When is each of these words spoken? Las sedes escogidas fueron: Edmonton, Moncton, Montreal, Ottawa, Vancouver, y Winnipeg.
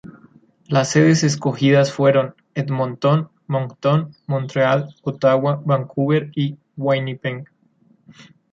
Las 0.67 0.89
sedes 0.89 1.23
escogidas 1.23 1.93
fueron: 1.93 2.33
Edmonton, 2.55 3.29
Moncton, 3.45 4.15
Montreal, 4.25 4.95
Ottawa, 5.03 5.61
Vancouver, 5.63 6.31
y 6.35 6.57
Winnipeg. 6.75 7.45